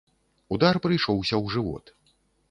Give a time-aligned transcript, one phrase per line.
[0.55, 1.85] Удар прыйшоўся ў жывот.